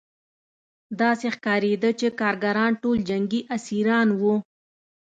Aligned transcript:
داسې 1.01 1.27
ښکارېده 1.35 1.89
چې 1.99 2.07
کارګران 2.19 2.71
ټول 2.81 2.97
جنګي 3.09 3.41
اسیران 3.55 4.07
وو 4.19 4.35